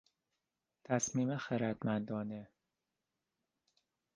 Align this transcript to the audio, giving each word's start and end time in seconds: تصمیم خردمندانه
تصمیم 0.83 1.37
خردمندانه 1.37 2.49